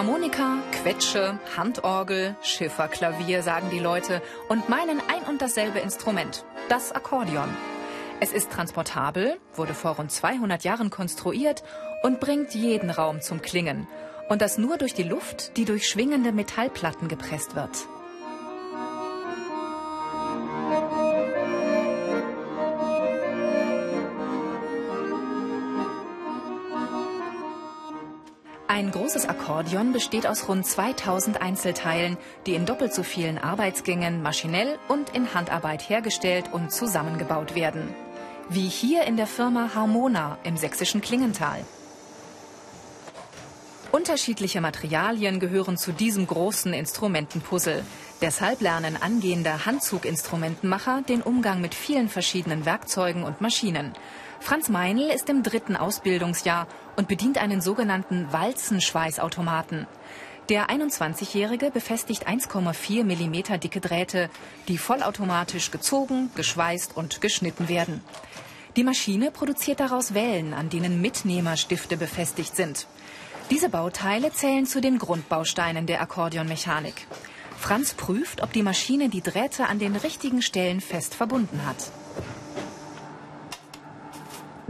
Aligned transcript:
Ziehharmonika, 0.00 0.62
Quetsche, 0.72 1.38
Handorgel, 1.58 2.34
Schifferklavier, 2.40 3.42
sagen 3.42 3.68
die 3.70 3.78
Leute 3.78 4.22
und 4.48 4.70
meinen 4.70 4.98
ein 4.98 5.22
und 5.28 5.42
dasselbe 5.42 5.78
Instrument, 5.80 6.46
das 6.70 6.90
Akkordeon. 6.92 7.50
Es 8.18 8.32
ist 8.32 8.50
transportabel, 8.50 9.36
wurde 9.54 9.74
vor 9.74 9.96
rund 9.96 10.10
200 10.10 10.64
Jahren 10.64 10.88
konstruiert 10.88 11.62
und 12.02 12.18
bringt 12.18 12.54
jeden 12.54 12.88
Raum 12.88 13.20
zum 13.20 13.42
Klingen. 13.42 13.86
Und 14.30 14.40
das 14.40 14.56
nur 14.56 14.78
durch 14.78 14.94
die 14.94 15.02
Luft, 15.02 15.58
die 15.58 15.66
durch 15.66 15.86
schwingende 15.86 16.32
Metallplatten 16.32 17.08
gepresst 17.08 17.54
wird. 17.54 17.86
Ein 28.72 28.92
großes 28.92 29.28
Akkordeon 29.28 29.92
besteht 29.92 30.28
aus 30.28 30.46
rund 30.46 30.64
2000 30.64 31.42
Einzelteilen, 31.42 32.16
die 32.46 32.54
in 32.54 32.66
doppelt 32.66 32.94
so 32.94 33.02
vielen 33.02 33.36
Arbeitsgängen 33.36 34.22
maschinell 34.22 34.78
und 34.86 35.10
in 35.10 35.34
Handarbeit 35.34 35.88
hergestellt 35.88 36.44
und 36.52 36.70
zusammengebaut 36.72 37.56
werden. 37.56 37.92
Wie 38.48 38.68
hier 38.68 39.02
in 39.08 39.16
der 39.16 39.26
Firma 39.26 39.72
Harmona 39.74 40.38
im 40.44 40.56
sächsischen 40.56 41.00
Klingenthal. 41.00 41.64
Unterschiedliche 43.90 44.60
Materialien 44.60 45.40
gehören 45.40 45.76
zu 45.76 45.90
diesem 45.90 46.28
großen 46.28 46.72
Instrumentenpuzzle. 46.72 47.84
Deshalb 48.20 48.60
lernen 48.60 48.96
angehende 49.02 49.66
Handzuginstrumentenmacher 49.66 51.02
den 51.02 51.22
Umgang 51.22 51.60
mit 51.60 51.74
vielen 51.74 52.08
verschiedenen 52.08 52.66
Werkzeugen 52.66 53.24
und 53.24 53.40
Maschinen. 53.40 53.94
Franz 54.40 54.68
Meinl 54.68 55.10
ist 55.10 55.28
im 55.28 55.42
dritten 55.42 55.76
Ausbildungsjahr 55.76 56.66
und 56.96 57.08
bedient 57.08 57.38
einen 57.38 57.60
sogenannten 57.60 58.32
Walzenschweißautomaten. 58.32 59.86
Der 60.48 60.68
21-Jährige 60.68 61.70
befestigt 61.70 62.26
1,4 62.26 63.04
mm 63.04 63.60
dicke 63.60 63.80
Drähte, 63.80 64.30
die 64.66 64.78
vollautomatisch 64.78 65.70
gezogen, 65.70 66.30
geschweißt 66.34 66.96
und 66.96 67.20
geschnitten 67.20 67.68
werden. 67.68 68.02
Die 68.76 68.82
Maschine 68.82 69.30
produziert 69.30 69.78
daraus 69.78 70.14
Wellen, 70.14 70.54
an 70.54 70.70
denen 70.70 71.00
Mitnehmerstifte 71.00 71.96
befestigt 71.96 72.56
sind. 72.56 72.86
Diese 73.50 73.68
Bauteile 73.68 74.32
zählen 74.32 74.66
zu 74.66 74.80
den 74.80 74.98
Grundbausteinen 74.98 75.86
der 75.86 76.00
Akkordeonmechanik. 76.00 77.06
Franz 77.58 77.94
prüft, 77.94 78.42
ob 78.42 78.52
die 78.52 78.62
Maschine 78.62 79.10
die 79.10 79.22
Drähte 79.22 79.66
an 79.66 79.78
den 79.78 79.94
richtigen 79.94 80.40
Stellen 80.40 80.80
fest 80.80 81.14
verbunden 81.14 81.60
hat. 81.66 81.92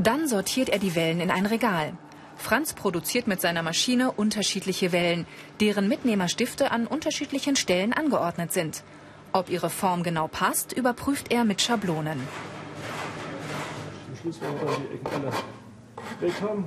Dann 0.02 0.26
sortiert 0.26 0.70
er 0.70 0.78
die 0.78 0.94
Wellen 0.94 1.20
in 1.20 1.30
ein 1.30 1.44
Regal. 1.44 1.92
Franz 2.38 2.72
produziert 2.72 3.26
mit 3.26 3.42
seiner 3.42 3.62
Maschine 3.62 4.10
unterschiedliche 4.10 4.92
Wellen, 4.92 5.26
deren 5.60 5.88
Mitnehmerstifte 5.88 6.70
an 6.70 6.86
unterschiedlichen 6.86 7.54
Stellen 7.54 7.92
angeordnet 7.92 8.50
sind. 8.50 8.82
Ob 9.32 9.50
ihre 9.50 9.68
Form 9.68 10.02
genau 10.02 10.26
passt, 10.26 10.72
überprüft 10.72 11.30
er 11.30 11.44
mit 11.44 11.60
Schablonen. 11.60 12.18
Zum 14.06 14.16
Schluss, 14.16 14.40
wenn 14.40 14.54
wir 14.54 14.74
die 14.78 14.94
Ecken 14.94 15.06
alle 15.14 15.32
weg 16.20 16.40
haben, 16.40 16.64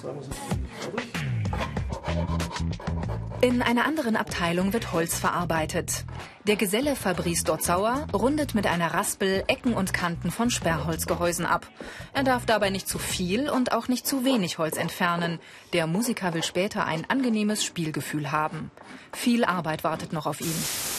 sagen 0.00 0.14
wir, 0.14 0.22
es 0.22 0.28
ist 0.28 0.38
fertig. 0.84 1.85
In 3.40 3.62
einer 3.62 3.84
anderen 3.84 4.16
Abteilung 4.16 4.72
wird 4.72 4.92
Holz 4.92 5.18
verarbeitet. 5.18 6.04
Der 6.46 6.56
Geselle 6.56 6.96
Fabrice 6.96 7.44
Dotzauer 7.44 8.06
rundet 8.12 8.54
mit 8.54 8.66
einer 8.66 8.94
Raspel 8.94 9.44
Ecken 9.46 9.74
und 9.74 9.92
Kanten 9.92 10.30
von 10.30 10.50
Sperrholzgehäusen 10.50 11.44
ab. 11.44 11.66
Er 12.12 12.24
darf 12.24 12.46
dabei 12.46 12.70
nicht 12.70 12.88
zu 12.88 12.98
viel 12.98 13.50
und 13.50 13.72
auch 13.72 13.88
nicht 13.88 14.06
zu 14.06 14.24
wenig 14.24 14.58
Holz 14.58 14.76
entfernen. 14.76 15.38
Der 15.72 15.86
Musiker 15.86 16.34
will 16.34 16.42
später 16.42 16.86
ein 16.86 17.08
angenehmes 17.10 17.64
Spielgefühl 17.64 18.32
haben. 18.32 18.70
Viel 19.12 19.44
Arbeit 19.44 19.84
wartet 19.84 20.12
noch 20.12 20.26
auf 20.26 20.40
ihn. 20.40 20.95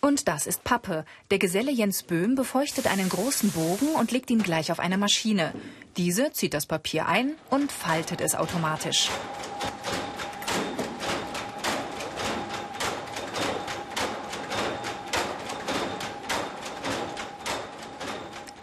Und 0.00 0.28
das 0.28 0.46
ist 0.46 0.62
Pappe. 0.62 1.04
Der 1.30 1.38
Geselle 1.38 1.72
Jens 1.72 2.04
Böhm 2.04 2.36
befeuchtet 2.36 2.86
einen 2.86 3.08
großen 3.08 3.50
Bogen 3.50 3.88
und 3.96 4.12
legt 4.12 4.30
ihn 4.30 4.42
gleich 4.42 4.70
auf 4.70 4.78
eine 4.78 4.96
Maschine. 4.96 5.52
Diese 5.96 6.30
zieht 6.32 6.54
das 6.54 6.66
Papier 6.66 7.06
ein 7.06 7.34
und 7.50 7.72
faltet 7.72 8.20
es 8.20 8.36
automatisch. 8.36 9.08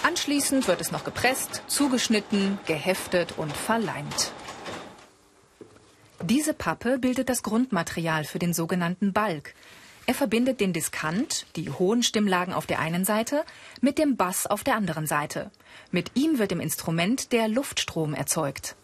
Anschließend 0.03 0.68
wird 0.68 0.79
es 0.79 0.91
noch 0.91 1.03
gepresst, 1.03 1.63
zugeschnitten, 1.68 2.57
geheftet 2.66 3.34
und 3.38 3.51
verleimt. 3.51 4.31
Diese 6.24 6.53
Pappe 6.53 6.97
bildet 6.97 7.28
das 7.28 7.44
Grundmaterial 7.44 8.24
für 8.24 8.40
den 8.40 8.53
sogenannten 8.53 9.13
Balk. 9.13 9.53
Er 10.08 10.14
verbindet 10.14 10.60
den 10.62 10.72
Diskant, 10.72 11.48
die 11.56 11.72
hohen 11.72 12.04
Stimmlagen 12.04 12.54
auf 12.54 12.68
der 12.68 12.80
einen 12.80 13.06
Seite, 13.06 13.44
mit 13.82 13.98
dem 13.98 14.18
Bass 14.18 14.46
auf 14.46 14.64
der 14.64 14.76
anderen 14.76 15.08
Seite. 15.08 15.50
Mit 15.92 16.12
ihm 16.14 16.38
wird 16.38 16.52
im 16.52 16.60
Instrument 16.60 17.32
der 17.32 17.48
Luftstrom 17.48 18.14
erzeugt. 18.14 18.76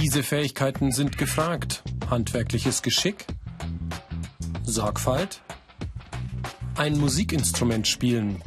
Diese 0.00 0.22
Fähigkeiten 0.22 0.92
sind 0.92 1.18
gefragt. 1.18 1.82
Handwerkliches 2.08 2.82
Geschick, 2.82 3.26
Sorgfalt, 4.62 5.42
ein 6.76 6.96
Musikinstrument 6.96 7.86
spielen, 7.86 8.42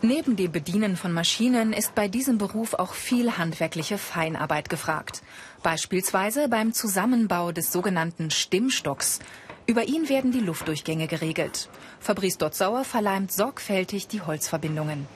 Neben 0.00 0.36
dem 0.36 0.52
Bedienen 0.52 0.96
von 0.96 1.12
Maschinen 1.12 1.72
ist 1.72 1.96
bei 1.96 2.06
diesem 2.06 2.38
Beruf 2.38 2.74
auch 2.74 2.94
viel 2.94 3.36
handwerkliche 3.36 3.98
Feinarbeit 3.98 4.70
gefragt. 4.70 5.22
Beispielsweise 5.64 6.48
beim 6.48 6.72
Zusammenbau 6.72 7.50
des 7.50 7.72
sogenannten 7.72 8.30
Stimmstocks. 8.30 9.18
Über 9.66 9.88
ihn 9.88 10.08
werden 10.08 10.30
die 10.30 10.38
Luftdurchgänge 10.38 11.08
geregelt. 11.08 11.68
Fabrice 11.98 12.38
Dotzauer 12.38 12.84
verleimt 12.84 13.32
sorgfältig 13.32 14.06
die 14.06 14.22
Holzverbindungen. 14.22 15.08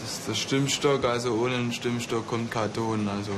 Das 0.00 0.18
ist 0.18 0.28
der 0.28 0.34
Stimmstock, 0.34 1.04
also 1.04 1.34
ohne 1.34 1.58
den 1.58 1.72
Stimmstock 1.72 2.26
kommt 2.26 2.50
kein 2.50 2.72
Ton. 2.74 3.08
Also 3.08 3.30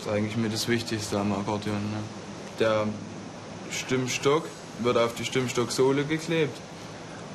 ist 0.00 0.08
eigentlich 0.08 0.36
mir 0.36 0.48
das 0.48 0.66
Wichtigste 0.66 1.20
am 1.20 1.32
Akkordeon. 1.32 1.76
Ne? 1.76 2.02
Der 2.58 2.88
Stimmstock 3.70 4.48
wird 4.80 4.96
auf 4.96 5.14
die 5.14 5.24
Stimmstocksohle 5.24 6.04
geklebt 6.04 6.58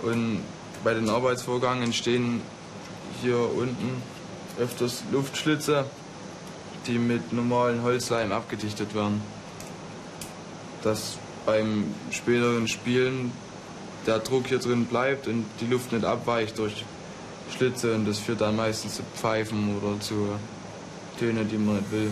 und 0.04 0.44
bei 0.84 0.94
den 0.94 1.10
Arbeitsvorgängen 1.10 1.84
entstehen 1.84 2.42
hier 3.22 3.38
unten 3.38 4.02
öfters 4.60 5.04
Luftschlitze, 5.12 5.86
die 6.88 6.98
mit 6.98 7.34
normalen 7.34 7.84
Holzleim 7.84 8.32
abgedichtet 8.32 8.94
werden. 8.96 9.22
Dass 10.84 11.18
beim 11.46 11.86
späteren 12.12 12.68
Spielen 12.68 13.32
der 14.06 14.20
Druck 14.20 14.48
hier 14.48 14.60
drin 14.60 14.86
bleibt 14.86 15.28
und 15.28 15.46
die 15.60 15.68
Luft 15.68 15.92
nicht 15.92 16.06
abweicht 16.06 16.58
durch 16.58 16.86
Schlitze 17.56 17.96
und 17.96 18.06
das 18.06 18.20
führt 18.20 18.42
dann 18.42 18.56
meistens 18.56 18.96
zu 18.96 19.04
Pfeifen 19.16 19.78
oder 19.78 20.00
zu 20.00 20.30
Tönen, 21.18 21.50
die 21.50 21.58
man 21.58 21.78
nicht 21.78 21.92
will. 21.92 22.12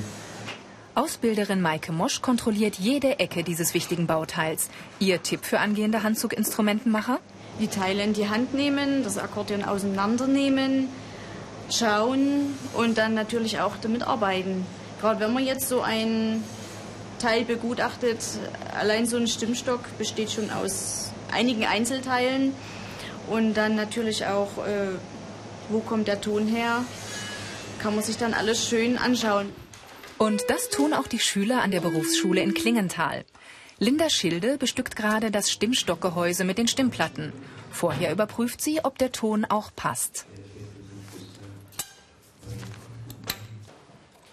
Ausbilderin 0.96 1.62
Maike 1.62 1.92
Mosch 1.92 2.22
kontrolliert 2.22 2.76
jede 2.80 3.20
Ecke 3.20 3.44
dieses 3.44 3.76
wichtigen 3.76 4.08
Bauteils. 4.08 4.70
Ihr 5.00 5.22
Tipp 5.22 5.46
für 5.46 5.60
angehende 5.60 6.02
Handzuginstrumentenmacher? 6.02 7.20
Die 7.60 7.68
Teile 7.68 8.04
in 8.04 8.14
die 8.14 8.30
Hand 8.30 8.54
nehmen, 8.54 9.04
das 9.04 9.18
Akkordeon 9.18 9.64
auseinandernehmen, 9.64 10.90
schauen 11.70 12.58
und 12.74 12.98
dann 12.98 13.14
natürlich 13.14 13.60
auch 13.60 13.76
damit 13.82 14.04
arbeiten. 14.04 14.66
Gerade 15.02 15.20
wenn 15.20 15.34
man 15.34 15.46
jetzt 15.46 15.68
so 15.68 15.82
ein 15.82 16.44
Teil 17.20 17.46
begutachtet, 17.46 18.20
allein 18.78 19.06
so 19.06 19.18
ein 19.18 19.28
Stimmstock 19.28 19.82
besteht 19.98 20.32
schon 20.32 20.50
aus 20.50 21.12
einigen 21.32 21.66
Einzelteilen 21.66 22.54
und 23.28 23.56
dann 23.56 23.76
natürlich 23.76 24.26
auch, 24.26 24.58
äh, 24.66 24.96
wo 25.70 25.80
kommt 25.80 26.08
der 26.08 26.22
Ton 26.22 26.48
her, 26.48 26.86
kann 27.80 27.96
man 27.96 28.04
sich 28.04 28.18
dann 28.18 28.34
alles 28.34 28.68
schön 28.68 28.98
anschauen. 28.98 29.52
Und 30.18 30.44
das 30.48 30.70
tun 30.70 30.94
auch 30.94 31.08
die 31.08 31.20
Schüler 31.20 31.62
an 31.62 31.72
der 31.72 31.82
Berufsschule 31.82 32.42
in 32.42 32.54
Klingenthal. 32.54 33.24
Linda 33.80 34.10
Schilde 34.10 34.58
bestückt 34.58 34.96
gerade 34.96 35.30
das 35.30 35.52
Stimmstockgehäuse 35.52 36.44
mit 36.44 36.58
den 36.58 36.68
Stimmplatten. 36.68 37.32
Vorher 37.70 38.12
überprüft 38.12 38.60
sie, 38.60 38.84
ob 38.84 38.98
der 38.98 39.12
Ton 39.12 39.46
auch 39.46 39.70
passt. 39.76 40.26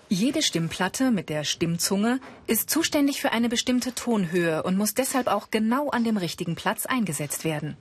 Jede 0.09 0.43
Stimmplatte 0.43 1.11
mit 1.11 1.29
der 1.29 1.45
Stimmzunge 1.45 2.21
ist 2.47 2.71
zuständig 2.71 3.21
für 3.21 3.33
eine 3.33 3.51
bestimmte 3.51 3.95
Tonhöhe 3.95 4.63
und 4.63 4.79
muss 4.79 4.95
deshalb 4.95 5.27
auch 5.27 5.51
genau 5.51 5.91
an 5.91 6.05
dem 6.05 6.17
richtigen 6.17 6.55
Platz 6.55 6.87
eingesetzt 6.87 7.45
werden. 7.45 7.77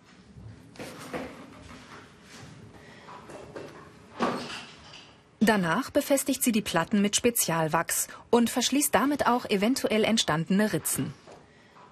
Danach 5.40 5.92
befestigt 5.92 6.44
sie 6.44 6.52
die 6.52 6.62
Platten 6.62 7.02
mit 7.02 7.16
Spezialwachs 7.16 8.08
und 8.30 8.50
verschließt 8.50 8.96
damit 8.96 9.28
auch 9.28 9.46
eventuell 9.50 10.04
entstandene 10.04 10.74
Ritzen. 10.74 11.14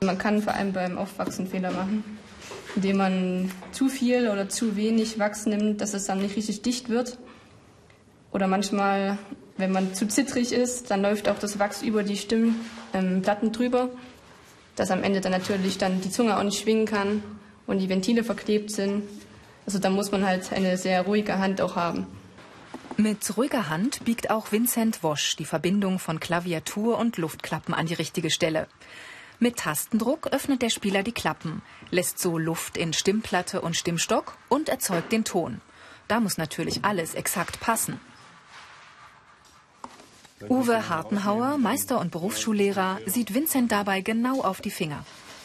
Man 0.04 0.18
kann 0.18 0.42
vor 0.42 0.56
allem 0.56 0.74
beim 0.74 0.98
Aufwachsen 0.98 1.46
Fehler 1.46 1.70
machen. 1.70 2.04
indem 2.76 2.98
man 2.98 3.52
zu 3.72 3.88
viel 3.88 4.30
oder 4.30 4.50
zu 4.50 4.76
wenig 4.76 5.20
Wachs 5.20 5.46
nimmt, 5.46 5.80
dass 5.80 5.94
es 5.94 6.06
dann 6.06 6.24
nicht 6.24 6.36
richtig 6.36 6.64
dicht 6.64 6.90
wird. 6.90 7.20
Oder 8.32 8.48
manchmal, 8.48 9.20
wenn 9.58 9.72
man 9.72 9.94
zu 9.94 10.08
zittrig 10.08 10.54
ist, 10.54 10.90
dann 10.90 11.04
läuft 11.04 11.30
auch 11.30 11.38
das 11.38 11.60
Wachs 11.60 11.84
über 11.84 12.02
die 12.02 12.18
Stimmplatten 12.18 13.48
ähm, 13.48 13.52
drüber, 13.52 13.90
dass 14.76 14.90
am 14.90 15.04
Ende 15.04 15.22
dann 15.22 15.34
natürlich 15.34 15.78
dann 15.78 16.02
die 16.02 16.10
Zunge 16.10 16.36
auch 16.36 16.44
nicht 16.44 16.60
schwingen 16.64 16.88
kann 16.88 17.22
und 17.68 17.78
die 17.78 17.90
Ventile 17.90 18.24
verklebt 18.24 18.72
sind. 18.72 19.04
Also 19.68 19.78
da 19.78 19.92
muss 19.92 20.12
man 20.12 20.26
halt 20.26 20.52
eine 20.52 20.80
sehr 20.80 21.04
ruhige 21.04 21.38
Hand 21.38 21.62
auch 21.62 21.76
haben. 21.76 22.08
Mit 22.98 23.38
ruhiger 23.38 23.70
Hand 23.70 24.04
biegt 24.04 24.32
auch 24.32 24.52
Vincent 24.52 25.04
Wosch 25.04 25.36
die 25.36 25.46
Verbindung 25.46 26.00
von 26.00 26.20
Klaviatur 26.20 26.98
und 26.98 27.18
Luftklappen 27.18 27.76
an 27.76 27.86
die 27.86 27.94
richtige 27.94 28.32
Stelle. 28.32 28.66
Mit 29.44 29.58
Tastendruck 29.58 30.28
öffnet 30.28 30.62
der 30.62 30.70
Spieler 30.70 31.02
die 31.02 31.14
Klappen, 31.14 31.64
lässt 31.90 32.20
so 32.20 32.38
Luft 32.38 32.78
in 32.78 32.94
Stimmplatte 32.94 33.62
und 33.62 33.76
Stimmstock 33.76 34.38
und 34.50 34.70
erzeugt 34.70 35.12
den 35.12 35.24
Ton. 35.24 35.62
Da 36.08 36.20
muss 36.20 36.38
natürlich 36.38 36.86
alles 36.86 37.16
exakt 37.16 37.60
passen. 37.60 38.00
Uwe 40.48 40.90
Hartenhauer, 40.90 41.58
Meister 41.58 42.00
und 42.00 42.12
Berufsschullehrer, 42.12 43.00
sieht 43.08 43.34
Vincent 43.34 43.72
dabei 43.72 44.02
genau 44.02 44.42
auf 44.42 44.62
die 44.62 44.70
Finger. 44.70 45.04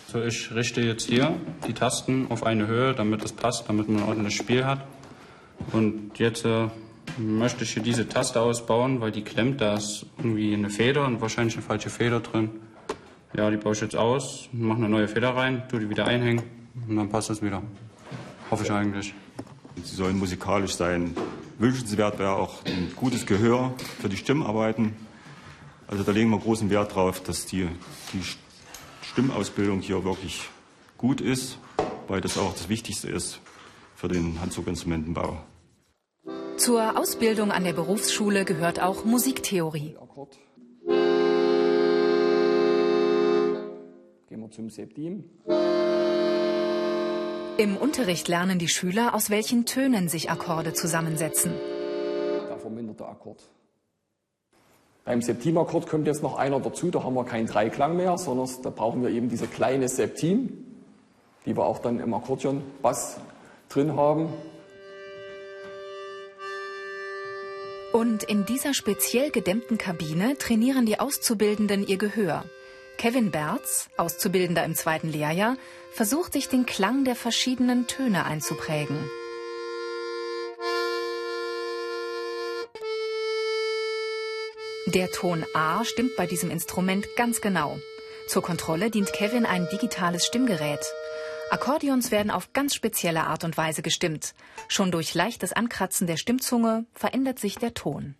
So, 0.09 0.23
ich 0.23 0.55
richte 0.55 0.83
jetzt 0.83 1.07
hier 1.07 1.35
die 1.67 1.73
Tasten 1.73 2.27
auf 2.31 2.43
eine 2.43 2.67
Höhe, 2.67 2.95
damit 2.95 3.25
es 3.25 3.33
passt, 3.33 3.67
damit 3.67 3.89
man 3.89 4.03
ein 4.03 4.09
ordentliches 4.09 4.39
Spiel 4.39 4.67
hat. 4.67 4.85
Und 5.73 6.19
jetzt 6.19 6.45
äh, 6.45 6.69
möchte 7.17 7.65
ich 7.65 7.73
hier 7.73 7.83
diese 7.83 8.07
Taste 8.07 8.43
ausbauen, 8.43 9.01
weil 9.01 9.11
die 9.11 9.23
klemmt. 9.23 9.63
Da 9.63 9.77
ist 9.77 10.05
irgendwie 10.19 10.53
eine 10.53 10.69
Feder 10.69 11.07
und 11.07 11.23
wahrscheinlich 11.23 11.55
eine 11.55 11.65
falsche 11.65 11.89
Feder 11.89 12.21
drin. 12.21 12.51
Ja, 13.37 13.51
die 13.51 13.59
baue 13.59 13.75
ich 13.75 13.81
jetzt 13.83 13.97
aus, 13.97 14.49
mache 14.53 14.79
eine 14.79 14.89
neue 14.89 15.09
Feder 15.09 15.37
rein, 15.37 15.63
tue 15.69 15.81
die 15.81 15.91
wieder 15.91 16.07
einhängen 16.07 16.43
und 16.89 16.97
dann 16.97 17.11
passt 17.11 17.29
es 17.29 17.43
wieder. 17.43 17.63
Hoffe 18.51 18.65
ich 18.65 18.73
eigentlich. 18.73 19.13
Sie 19.83 19.95
sollen 19.95 20.19
musikalisch 20.19 20.75
sein. 20.75 21.15
Wünschenswert 21.59 22.19
wäre 22.19 22.37
auch 22.37 22.65
ein 22.65 22.93
gutes 22.97 23.27
Gehör 23.27 23.75
für 24.01 24.09
die 24.09 24.17
Stimmarbeiten. 24.17 24.97
Also 25.87 26.03
da 26.03 26.13
legen 26.13 26.31
wir 26.31 26.39
großen 26.39 26.71
Wert 26.71 26.95
drauf, 26.95 27.23
dass 27.23 27.45
die, 27.45 27.69
die 28.15 28.23
Stimmausbildung 29.03 29.81
hier 29.81 30.03
wirklich 30.05 30.49
gut 30.97 31.21
ist, 31.21 31.59
weil 32.09 32.23
das 32.23 32.39
auch 32.39 32.55
das 32.55 32.71
Wichtigste 32.71 33.11
ist 33.11 33.41
für 33.95 34.09
den 34.09 34.41
Handzuginstrumentenbau. 34.41 35.39
Zur 36.57 36.99
Ausbildung 36.99 37.53
an 37.53 37.65
der 37.65 37.75
Berufsschule 37.75 38.47
gehört 38.47 38.81
auch 38.81 39.05
Musiktheorie. 39.05 39.97
Gehen 44.29 44.41
wir 44.41 44.51
zum 44.51 44.71
Septim. 44.71 45.25
Im 47.59 47.77
Unterricht 47.77 48.27
lernen 48.27 48.59
die 48.59 48.67
Schüler, 48.67 49.15
aus 49.15 49.31
welchen 49.31 49.67
Tönen 49.67 50.09
sich 50.09 50.31
Akkorde 50.31 50.73
zusammensetzen. 50.73 51.53
Der 52.49 52.59
verminderte 52.59 53.07
Akkord. 53.07 53.41
Beim 55.05 55.23
Septimakkord 55.23 55.87
kommt 55.87 56.09
jetzt 56.09 56.25
noch 56.25 56.37
einer 56.37 56.59
dazu, 56.59 56.91
da 56.91 57.05
haben 57.05 57.15
wir 57.15 57.25
keinen 57.25 57.47
Dreiklang 57.47 57.97
mehr, 57.97 58.19
sondern 58.19 58.51
da 58.65 58.71
brauchen 58.71 59.05
wir 59.05 59.11
eben 59.11 59.29
diese 59.29 59.47
kleine 59.47 59.89
Septim, 59.89 60.51
die 61.47 61.57
wir 61.57 61.65
auch 61.65 61.79
dann 61.79 62.01
im 62.01 62.13
Akkordeon 62.13 62.65
Bass 62.83 63.19
drin 63.69 63.95
haben. 63.95 64.29
Und 67.93 68.25
in 68.25 68.45
dieser 68.45 68.75
speziell 68.75 69.31
gedämmten 69.31 69.79
Kabine 69.79 70.37
trainieren 70.37 70.85
die 70.85 70.99
Auszubildenden 70.99 71.87
ihr 71.87 71.97
Gehör. 71.97 72.45
Kevin 72.99 73.31
Berz, 73.31 73.91
Auszubildender 73.99 74.65
im 74.65 74.75
zweiten 74.75 75.11
Lehrjahr, 75.11 75.57
versucht 75.93 76.33
sich 76.33 76.49
den 76.49 76.65
Klang 76.65 77.05
der 77.05 77.15
verschiedenen 77.15 77.87
Töne 77.87 78.25
einzuprägen. 78.25 78.99
Der 84.87 85.11
Ton 85.11 85.45
A 85.53 85.85
stimmt 85.85 86.17
bei 86.17 86.27
diesem 86.27 86.51
Instrument 86.51 87.07
ganz 87.17 87.41
genau. 87.41 87.79
Zur 88.29 88.43
Kontrolle 88.43 88.91
dient 88.91 89.13
Kevin 89.13 89.45
ein 89.45 89.69
digitales 89.71 90.25
Stimmgerät. 90.25 90.81
Akkordeons 91.51 92.11
werden 92.11 92.31
auf 92.31 92.53
ganz 92.55 92.75
spezielle 92.75 93.25
Art 93.25 93.45
und 93.45 93.57
Weise 93.57 93.83
gestimmt. 93.83 94.35
Schon 94.69 94.91
durch 94.91 95.15
leichtes 95.15 95.53
Ankratzen 95.53 96.07
der 96.07 96.17
Stimmzunge 96.17 96.87
verändert 96.95 97.39
sich 97.39 97.57
der 97.57 97.75
Ton. 97.75 98.15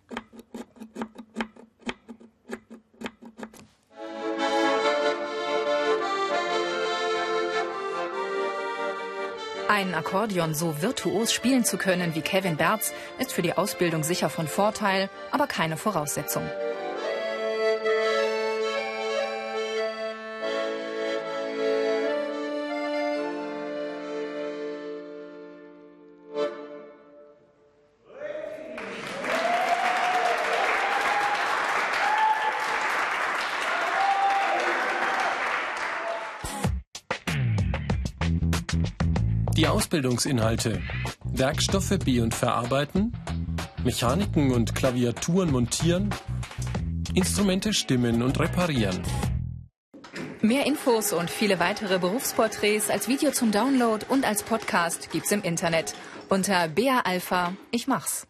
Ein 9.69 9.93
Akkordeon 9.95 10.53
so 10.53 10.81
virtuos 10.81 11.33
spielen 11.33 11.65
zu 11.65 11.77
können 11.77 12.15
wie 12.15 12.21
Kevin 12.21 12.55
Berz 12.55 12.93
ist 13.19 13.33
für 13.33 13.41
die 13.41 13.53
Ausbildung 13.53 14.03
sicher 14.03 14.29
von 14.29 14.47
Vorteil, 14.47 15.09
aber 15.31 15.45
keine 15.45 15.75
Voraussetzung. 15.75 16.43
Die 39.57 39.67
Ausbildungsinhalte. 39.67 40.83
Werkstoffe 41.23 41.97
be- 42.05 42.21
und 42.21 42.35
verarbeiten. 42.35 43.11
Mechaniken 43.83 44.51
und 44.51 44.75
Klaviaturen 44.75 45.51
montieren. 45.51 46.11
Instrumente 47.15 47.73
stimmen 47.73 48.21
und 48.21 48.39
reparieren. 48.39 49.01
Mehr 50.41 50.67
Infos 50.67 51.11
und 51.11 51.31
viele 51.31 51.59
weitere 51.59 51.97
Berufsporträts 51.97 52.91
als 52.91 53.07
Video 53.07 53.31
zum 53.31 53.51
Download 53.51 54.05
und 54.07 54.25
als 54.25 54.43
Podcast 54.43 55.09
gibt's 55.11 55.31
im 55.31 55.41
Internet 55.41 55.95
unter 56.29 56.67
BA 56.67 56.99
Alpha. 57.03 57.53
Ich 57.71 57.87
mach's. 57.87 58.27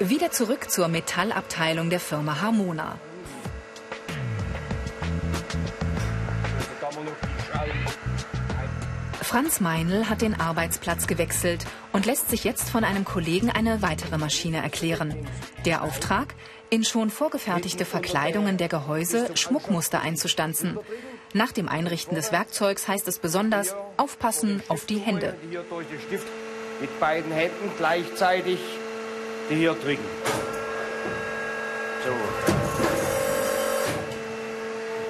Wieder 0.00 0.32
zurück 0.32 0.68
zur 0.72 0.88
Metallabteilung 0.88 1.88
der 1.88 2.00
Firma 2.00 2.40
Harmona. 2.40 2.98
Franz 9.32 9.60
Meinl 9.60 10.10
hat 10.10 10.20
den 10.20 10.38
Arbeitsplatz 10.38 11.06
gewechselt 11.06 11.64
und 11.94 12.04
lässt 12.04 12.28
sich 12.28 12.44
jetzt 12.44 12.68
von 12.68 12.84
einem 12.84 13.06
Kollegen 13.06 13.48
eine 13.48 13.80
weitere 13.80 14.18
Maschine 14.18 14.58
erklären. 14.58 15.14
Der 15.64 15.84
Auftrag? 15.84 16.34
In 16.68 16.84
schon 16.84 17.08
vorgefertigte 17.08 17.86
Verkleidungen 17.86 18.58
der 18.58 18.68
Gehäuse 18.68 19.34
Schmuckmuster 19.34 20.02
einzustanzen. 20.02 20.78
Nach 21.32 21.50
dem 21.50 21.66
Einrichten 21.66 22.14
des 22.14 22.30
Werkzeugs 22.30 22.86
heißt 22.88 23.08
es 23.08 23.20
besonders, 23.20 23.74
aufpassen 23.96 24.62
auf 24.68 24.84
die 24.84 24.98
Hände. 24.98 25.34
Hier 25.48 25.62
durch 25.62 25.86
den 25.86 26.00
Stift 26.00 26.26
mit 26.82 27.00
beiden 27.00 27.32
Händen 27.32 27.70
gleichzeitig 27.78 28.58
die 29.48 29.54
hier 29.54 29.72
drücken. 29.72 30.04
So. 32.04 32.12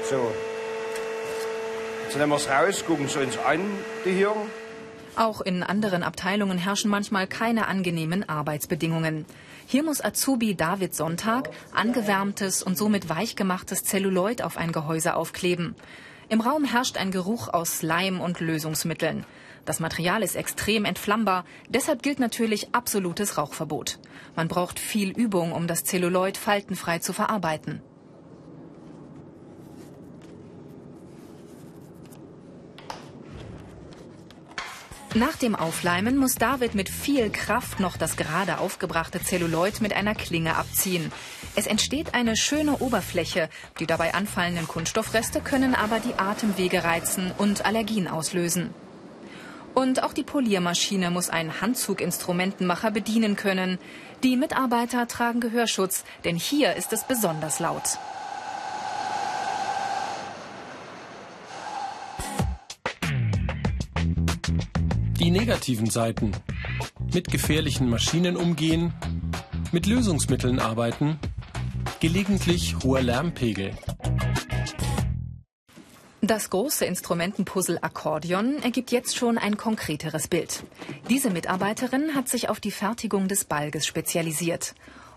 So. 0.09 0.33
Nehmen 2.14 2.31
wir 2.31 2.37
es 2.37 2.49
raus, 2.49 2.85
gucken 2.87 3.07
es 3.07 3.16
uns. 3.16 3.38
Auch 5.16 5.40
in 5.40 5.62
anderen 5.62 6.02
Abteilungen 6.02 6.59
herrschen 6.59 6.90
manchmal 6.90 7.26
keine 7.26 7.69
angenehmen 7.69 8.28
Arbeitsbedingungen. 8.28 9.25
Hier 9.66 9.83
muss 9.83 10.04
Azubi 10.04 10.54
David 10.54 10.95
Sonntag 10.95 11.50
angewärmtes 11.75 12.62
und 12.62 12.76
somit 12.76 13.09
weichgemachtes 13.09 13.85
Zelluloid 13.85 14.42
auf 14.42 14.57
ein 14.57 14.73
Gehäuse 14.73 15.14
aufkleben. 15.14 15.75
Im 16.28 16.40
Raum 16.40 16.64
herrscht 16.64 16.97
ein 16.97 17.11
Geruch 17.11 17.49
aus 17.49 17.83
Leim 17.83 18.21
und 18.21 18.40
Lösungsmitteln. 18.40 19.25
Das 19.64 19.81
Material 19.81 20.23
ist 20.23 20.35
extrem 20.35 20.85
entflammbar, 20.85 21.45
deshalb 21.69 22.02
gilt 22.02 22.19
natürlich 22.19 22.75
absolutes 22.75 23.38
Rauchverbot. 23.38 23.99
Man 24.35 24.49
braucht 24.49 24.78
viel 24.78 25.11
Übung, 25.11 25.52
um 25.52 25.66
das 25.66 25.85
Zelluloid 25.85 26.37
faltenfrei 26.37 26.99
zu 26.99 27.12
verarbeiten. 27.12 27.81
Nach 35.14 35.37
dem 35.37 35.54
Aufleimen 35.54 36.16
muss 36.16 36.37
David 36.37 36.75
mit 36.75 36.88
viel 36.88 37.28
Kraft 37.28 37.81
noch 37.81 37.99
das 37.99 38.16
gerade 38.16 38.59
aufgebrachte 38.59 39.23
Zelluloid 39.23 39.83
mit 39.83 39.92
einer 39.92 40.14
Klinge 40.14 40.57
abziehen. 40.57 41.12
Es 41.54 41.66
entsteht 41.66 42.14
eine 42.14 42.35
schöne 42.35 42.78
Oberfläche. 42.78 43.50
Die 43.78 43.87
dabei 43.87 44.14
anfallenden 44.14 44.66
Kunststoffreste 44.66 45.42
können 45.42 45.75
aber 45.75 46.00
die 46.00 46.14
Atemwege 46.14 46.83
reizen 46.85 47.31
und 47.37 47.66
Allergien 47.66 48.09
auslösen. 48.09 48.71
Und 49.75 50.02
auch 50.02 50.14
die 50.14 50.23
Poliermaschine 50.23 51.11
muss 51.11 51.28
ein 51.28 51.61
Handzuginstrumentenmacher 51.61 52.90
bedienen 52.90 53.37
können. 53.37 53.78
Die 54.23 54.38
Mitarbeiter 54.38 55.09
tragen 55.09 55.40
Gehörschutz, 55.40 56.04
denn 56.25 56.37
hier 56.37 56.75
ist 56.76 56.95
es 56.95 57.04
besonders 57.04 57.61
laut. 57.61 57.99
Die 65.23 65.31
negativen 65.31 65.88
Seiten. 65.88 66.33
Mit 67.14 67.31
gefährlichen 67.31 67.88
Maschinen 67.88 68.37
umgehen, 68.37 68.93
mit 69.71 69.87
Lösungsmitteln 69.87 70.59
arbeiten, 70.59 71.17
gelegentlich 72.00 72.75
hoher 72.83 73.02
Lärmpegel. 73.02 73.71
Das 76.23 76.50
große 76.50 76.87
Instrumentenpuzzle 76.87 77.85
Akkordeon 77.85 78.64
ergibt 78.64 78.91
jetzt 78.91 79.17
schon 79.17 79.38
ein 79.38 79.57
konkreteres 79.57 80.26
Bild. 80.26 80.64
Diese 81.09 81.31
Mitarbeiterin 81.31 82.17
hat 82.17 82.29
sich 82.29 82.49
auf 82.49 82.59
die 82.59 82.73
Fertigung 82.73 83.29
des 83.29 83.45
Balges 83.45 83.87
spezialisiert. 83.87 84.75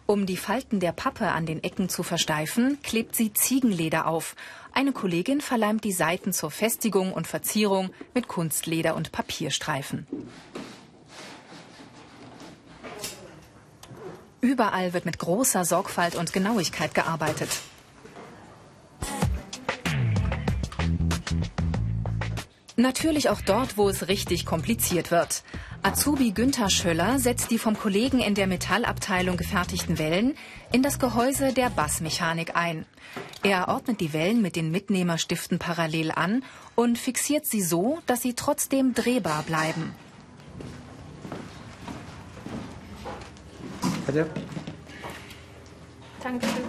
Um 0.08 0.28
die 0.28 0.38
Falten 0.38 0.80
der 0.80 0.92
Pappe 0.92 1.30
an 1.30 1.48
den 1.48 1.64
Ecken 1.64 1.90
zu 1.90 2.04
versteifen, 2.04 2.78
klebt 2.84 3.16
sie 3.16 3.34
Ziegenleder 3.34 4.06
auf. 4.06 4.36
Eine 4.78 4.92
Kollegin 4.92 5.40
verleimt 5.40 5.86
die 5.86 5.94
Seiten 5.94 6.34
zur 6.34 6.52
Festigung 6.52 7.14
und 7.14 7.28
Verzierung 7.28 7.92
mit 8.14 8.28
Kunstleder 8.28 8.98
und 8.98 9.14
Papierstreifen. 9.14 10.06
Überall 14.42 14.92
wird 14.92 15.06
mit 15.06 15.18
großer 15.18 15.64
Sorgfalt 15.64 16.16
und 16.16 16.34
Genauigkeit 16.34 16.94
gearbeitet. 16.94 17.50
Natürlich 22.76 23.30
auch 23.30 23.40
dort, 23.40 23.78
wo 23.78 23.88
es 23.88 24.10
richtig 24.10 24.46
kompliziert 24.46 25.10
wird. 25.10 25.44
Azubi 25.84 26.32
Günther 26.32 26.70
Schöller 26.70 27.20
setzt 27.20 27.50
die 27.50 27.60
vom 27.60 27.78
Kollegen 27.78 28.20
in 28.20 28.36
der 28.36 28.48
Metallabteilung 28.48 29.38
gefertigten 29.38 29.98
Wellen 30.00 30.36
in 30.74 30.84
das 30.84 31.00
Gehäuse 31.00 31.54
der 31.54 31.70
Bassmechanik 31.70 32.58
ein. 32.58 32.86
Er 33.46 33.68
ordnet 33.68 34.02
die 34.02 34.12
Wellen 34.12 34.42
mit 34.42 34.56
den 34.56 34.72
Mitnehmerstiften 34.72 35.60
parallel 35.60 36.10
an 36.10 36.44
und 36.74 36.98
fixiert 36.98 37.46
sie 37.46 37.62
so, 37.62 38.00
dass 38.08 38.24
sie 38.24 38.34
trotzdem 38.34 38.96
drehbar 38.96 39.44
bleiben. 39.44 39.94
Bitte. 44.08 44.28
Dankeschön. 46.24 46.64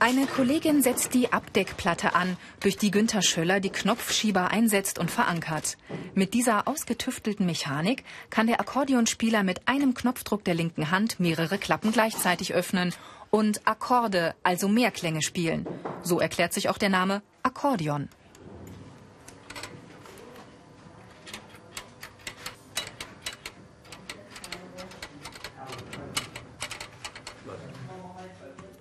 Eine 0.00 0.26
Kollegin 0.26 0.80
setzt 0.80 1.12
die 1.12 1.32
Abdeckplatte 1.32 2.14
an, 2.14 2.38
durch 2.60 2.78
die 2.78 2.90
Günther 2.90 3.20
Schöller 3.20 3.60
die 3.60 3.68
Knopfschieber 3.68 4.50
einsetzt 4.50 4.98
und 4.98 5.10
verankert. 5.10 5.76
Mit 6.14 6.32
dieser 6.34 6.68
ausgetüftelten 6.68 7.44
Mechanik 7.44 8.04
kann 8.30 8.46
der 8.46 8.60
Akkordeonspieler 8.60 9.42
mit 9.42 9.68
einem 9.68 9.92
Knopfdruck 9.92 10.44
der 10.44 10.54
linken 10.54 10.90
Hand 10.90 11.20
mehrere 11.20 11.58
Klappen 11.58 11.92
gleichzeitig 11.92 12.54
öffnen 12.54 12.94
und 13.30 13.66
Akkorde, 13.66 14.34
also 14.42 14.68
Mehrklänge 14.68 15.22
spielen. 15.22 15.66
So 16.02 16.20
erklärt 16.20 16.52
sich 16.52 16.68
auch 16.68 16.78
der 16.78 16.88
Name 16.88 17.22
Akkordeon. 17.42 18.08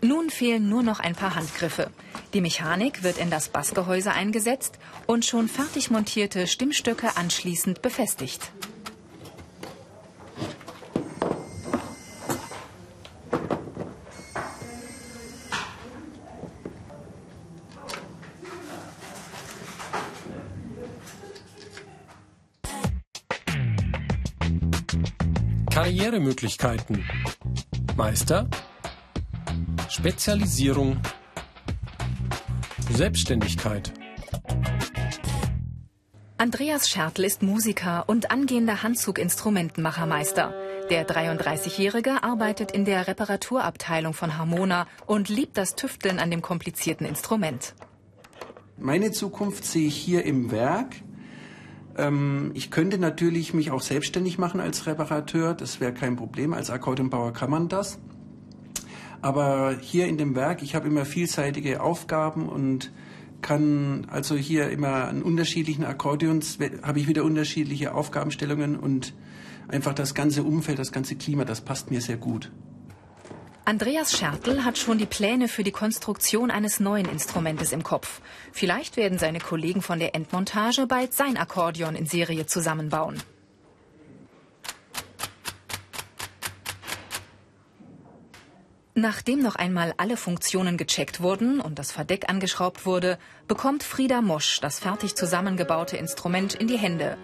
Nun 0.02 0.30
fehlen 0.30 0.70
nur 0.70 0.84
noch 0.84 1.00
ein 1.00 1.16
paar 1.16 1.36
Handgriffe. 1.36 1.90
Die 2.34 2.42
Mechanik 2.42 3.04
wird 3.04 3.18
in 3.18 3.30
das 3.30 3.50
Bassgehäuse 3.50 4.12
eingesetzt 4.12 4.78
und 5.06 5.26
schon 5.26 5.48
fertig 5.48 5.90
montierte 5.90 6.46
Stimmstücke 6.46 7.18
anschließend 7.18 7.82
befestigt. 7.82 8.52
Karrieremöglichkeiten. 25.78 27.06
Meister, 27.96 28.50
Spezialisierung, 29.90 30.98
Selbstständigkeit. 32.90 33.94
Andreas 36.40 36.90
Schertl 36.90 37.24
ist 37.24 37.44
Musiker 37.44 38.06
und 38.08 38.32
angehender 38.32 38.82
Handzuginstrumentenmachermeister. 38.82 40.52
Der 40.90 41.08
33-Jährige 41.08 42.24
arbeitet 42.24 42.72
in 42.72 42.84
der 42.84 43.08
Reparaturabteilung 43.08 44.16
von 44.16 44.36
Harmona 44.36 44.88
und 45.06 45.30
liebt 45.30 45.60
das 45.60 45.76
Tüfteln 45.76 46.18
an 46.18 46.32
dem 46.32 46.42
komplizierten 46.42 47.06
Instrument. 47.06 47.76
Meine 48.80 49.12
Zukunft 49.12 49.64
sehe 49.64 49.90
ich 49.90 49.96
hier 49.96 50.26
im 50.26 50.50
Werk. 50.50 50.96
Ähm, 51.98 52.52
ich 52.54 52.72
könnte 52.72 52.98
natürlich 52.98 53.54
mich 53.54 53.72
auch 53.72 53.82
selbstständig 53.82 54.38
machen 54.38 54.60
als 54.60 54.86
Reparateur, 54.86 55.54
das 55.54 55.80
wäre 55.80 55.94
kein 55.94 56.16
Problem. 56.16 56.54
Als 56.54 56.70
Akkordeonbauer 56.70 57.34
kann 57.34 57.50
man 57.50 57.68
das. 57.68 58.00
Aber 59.22 59.76
hier 59.82 60.08
in 60.08 60.18
dem 60.18 60.36
Werk, 60.36 60.62
ich 60.62 60.76
habe 60.76 60.88
immer 60.88 61.06
vielseitige 61.06 61.82
Aufgaben 61.82 62.48
und 62.48 62.92
kann 63.42 64.08
also 64.10 64.36
hier 64.36 64.70
immer 64.70 65.08
an 65.08 65.22
unterschiedlichen 65.22 65.84
Akkordeons 65.84 66.58
habe 66.82 67.00
ich 67.00 67.08
wieder 67.08 67.24
unterschiedliche 67.24 67.94
Aufgabenstellungen 67.94 68.78
und 68.78 69.14
einfach 69.68 69.94
das 69.94 70.14
ganze 70.14 70.44
Umfeld, 70.44 70.80
das 70.80 70.92
ganze 70.92 71.16
Klima, 71.16 71.46
das 71.46 71.62
passt 71.62 71.92
mir 71.92 72.02
sehr 72.02 72.18
gut. 72.18 72.52
Andreas 73.68 74.18
Schertl 74.18 74.64
hat 74.64 74.78
schon 74.78 74.98
die 74.98 75.06
Pläne 75.06 75.50
für 75.50 75.66
die 75.66 75.74
Konstruktion 75.74 76.52
eines 76.52 76.80
neuen 76.80 77.06
Instrumentes 77.06 77.74
im 77.74 77.84
Kopf. 77.84 78.22
Vielleicht 78.54 78.96
werden 78.96 79.20
seine 79.20 79.42
Kollegen 79.42 79.82
von 79.82 80.00
der 80.00 80.16
Endmontage 80.16 80.88
bald 80.88 81.14
sein 81.14 81.36
Akkordeon 81.36 81.94
in 81.94 82.06
Serie 82.06 82.46
zusammenbauen. 82.46 83.22
Nachdem 88.96 89.40
noch 89.40 89.58
einmal 89.58 89.94
alle 89.98 90.16
Funktionen 90.16 90.78
gecheckt 90.78 91.20
wurden 91.20 91.60
und 91.60 91.78
das 91.78 91.92
Verdeck 91.92 92.30
angeschraubt 92.30 92.86
wurde, 92.86 93.20
bekommt 93.50 93.84
Frieda 93.84 94.22
Mosch 94.22 94.62
das 94.62 94.80
fertig 94.80 95.16
zusammengebaute 95.16 95.98
Instrument 95.98 96.54
in 96.54 96.68
die 96.68 96.78
Hände. 96.78 97.18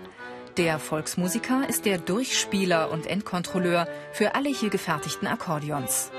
Der 0.58 0.78
Volksmusiker 0.78 1.70
ist 1.70 1.86
der 1.86 2.00
Durchspieler 2.00 2.92
und 2.92 3.08
Endkontrolleur 3.08 3.88
für 4.12 4.36
alle 4.36 4.50
hier 4.50 4.70
gefertigten 4.70 5.26
Akkordeons. 5.26 6.12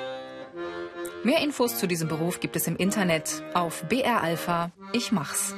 Mehr 1.25 1.41
Infos 1.41 1.79
zu 1.79 1.87
diesem 1.87 2.09
Beruf 2.09 2.39
gibt 2.41 2.55
es 2.55 2.67
im 2.67 2.77
Internet 2.77 3.43
auf 3.55 3.83
BR 3.89 4.23
Alpha. 4.23 4.71
Ich 4.93 5.11
mach's. 5.11 5.55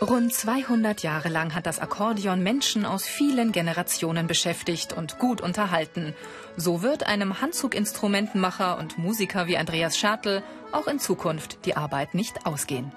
Rund 0.00 0.34
200 0.34 1.02
Jahre 1.04 1.28
lang 1.28 1.54
hat 1.54 1.66
das 1.66 1.78
Akkordeon 1.78 2.42
Menschen 2.42 2.84
aus 2.84 3.06
vielen 3.06 3.52
Generationen 3.52 4.26
beschäftigt 4.26 4.92
und 4.92 5.18
gut 5.20 5.40
unterhalten. 5.40 6.14
So 6.56 6.82
wird 6.82 7.06
einem 7.06 7.40
Handzuginstrumentenmacher 7.40 8.76
und 8.76 8.98
Musiker 8.98 9.46
wie 9.46 9.56
Andreas 9.56 9.96
Schartl 9.96 10.42
auch 10.72 10.88
in 10.88 10.98
Zukunft 10.98 11.64
die 11.64 11.76
Arbeit 11.76 12.14
nicht 12.14 12.44
ausgehen. 12.44 12.90